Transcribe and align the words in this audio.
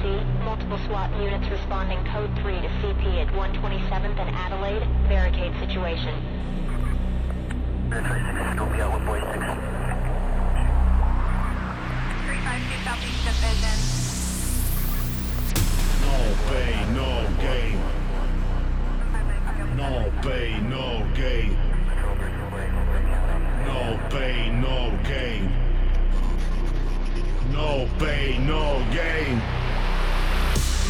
NYC. 0.00 0.44
Multiple 0.44 0.78
SWAT 0.86 1.10
units 1.20 1.48
responding 1.50 1.98
code 2.06 2.30
3 2.40 2.60
to 2.60 2.68
CP 2.80 3.26
at 3.26 3.28
127th 3.34 4.18
and 4.18 4.30
Adelaide. 4.36 4.82
Barricade 5.08 5.52
situation. 5.60 6.14
Scope 7.88 8.78
out 8.78 8.92
with 8.94 9.04
boy 9.06 9.20
6. 9.20 9.28
352 12.26 12.84
Southeast 12.84 13.24
Division. 13.26 13.76
No 16.06 16.16
pain, 16.48 16.84
no 16.94 17.10
gain. 17.40 17.78
No 19.76 19.92
pain, 20.22 20.70
no 20.70 21.06
gain. 21.14 21.56
No 23.66 23.98
pain, 24.10 24.60
no 24.60 24.98
gain. 25.04 25.42
No 27.52 27.88
pain, 27.98 28.46
no 28.46 28.84
gain. 28.92 29.59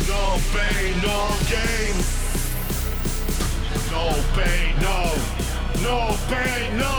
No 0.08 0.38
pain, 0.52 0.94
no 1.02 1.18
gain. 1.48 1.94
No 3.90 4.04
pain, 4.36 4.74
no. 4.80 4.98
No 5.82 6.16
pain, 6.28 6.76
no. 6.78 6.96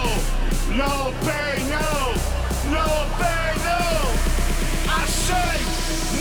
No 0.76 1.14
pain, 1.26 1.70
no. 1.70 2.14
No 2.76 2.86
pain, 3.20 3.56
no. 3.70 3.82
I 4.88 5.06
say 5.08 5.56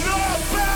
no 0.07 0.19
pain, 0.53 0.70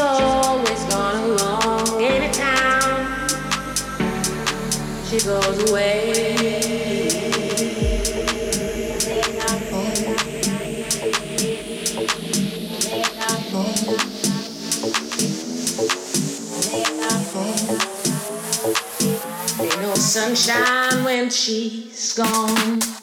always 0.00 0.84
gone 0.84 1.36
wrong 1.36 2.02
anytime 2.02 3.28
she 5.06 5.20
goes 5.20 5.70
away. 5.70 6.50
Ain't 19.60 19.82
no 19.82 19.94
sunshine 19.94 21.04
when 21.04 21.28
she's 21.30 22.14
gone. 22.16 22.99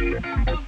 you. 0.01 0.66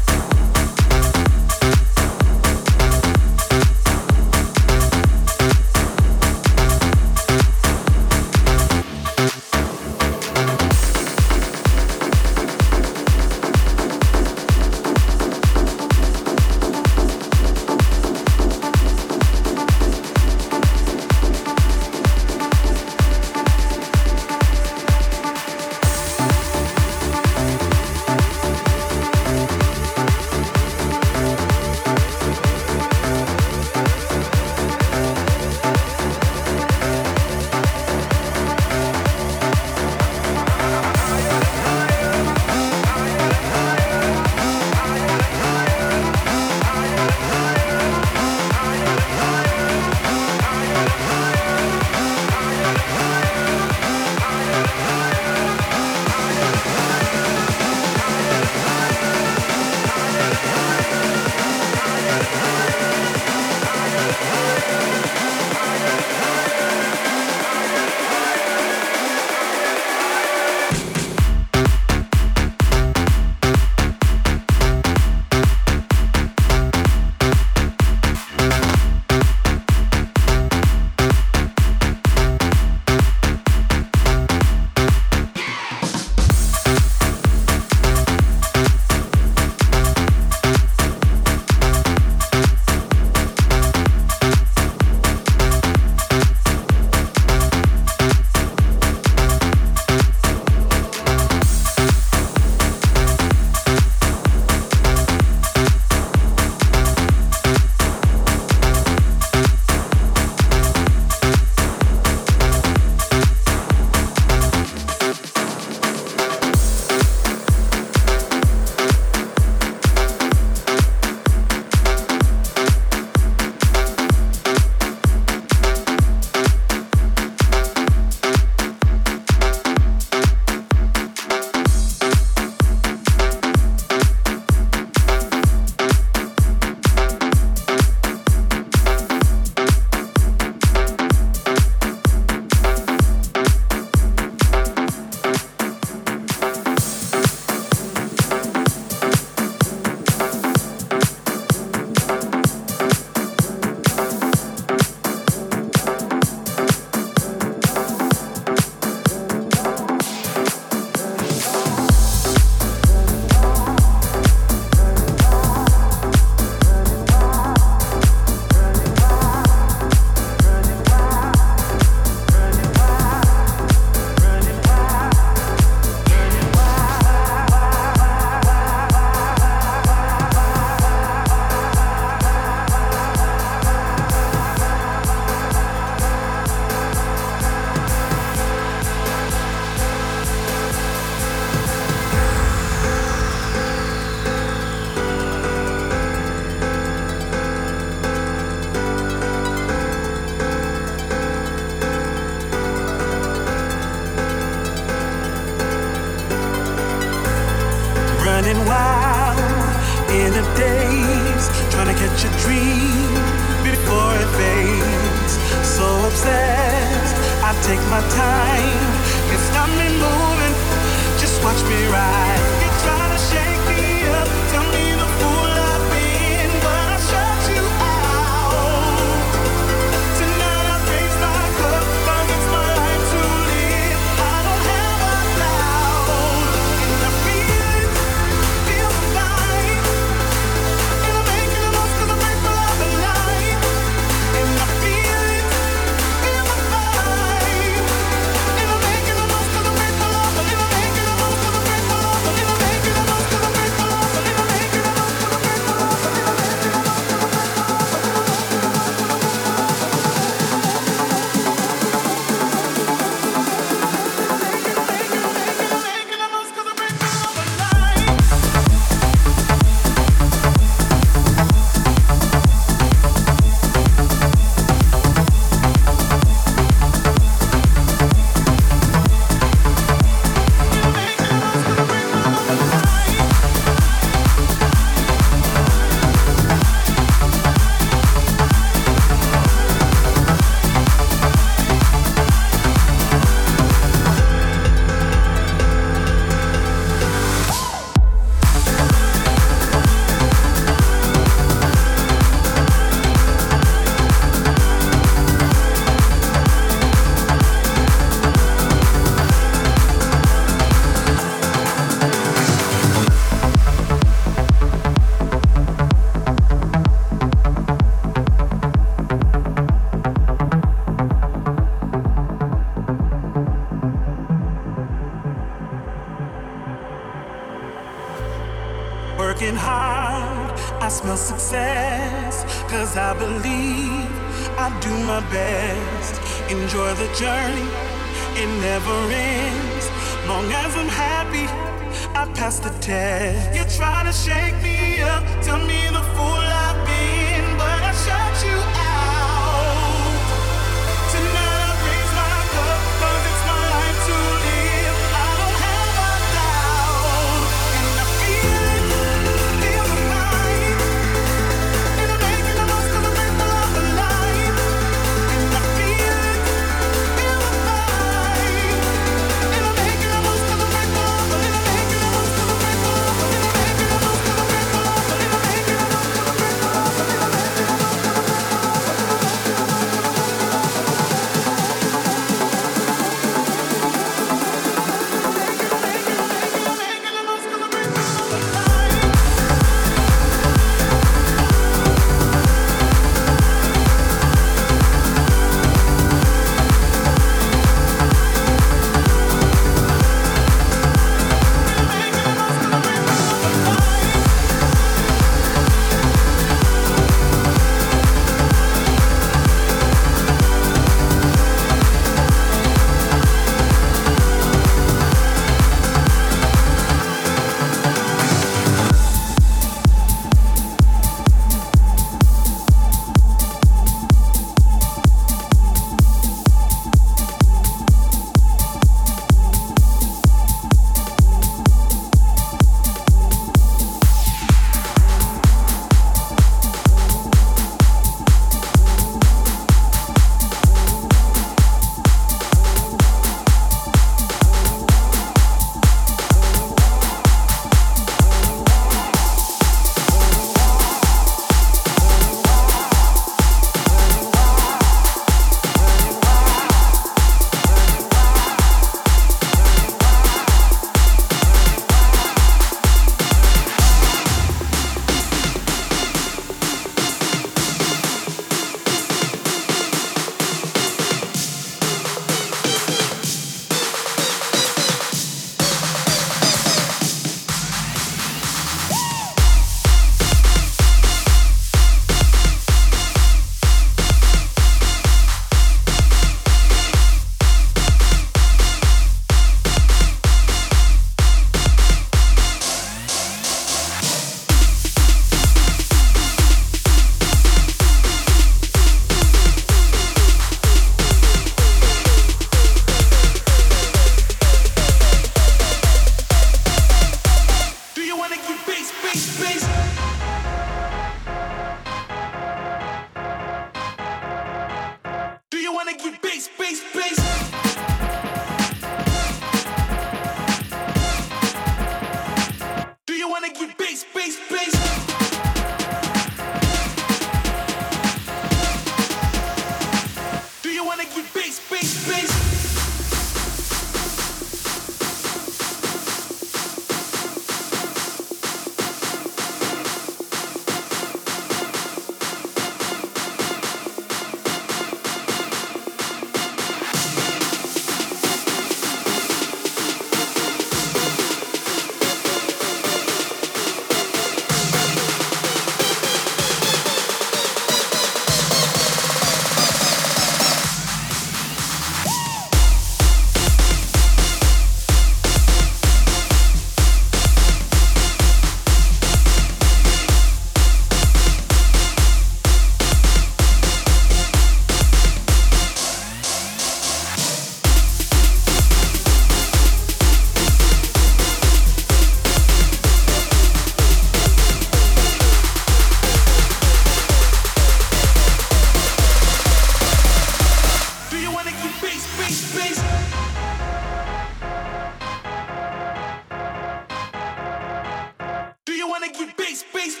Fuck 599.13 600.00